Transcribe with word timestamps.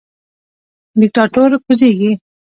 دیکتاتور 0.99 1.49
کوزیږي 1.65 2.11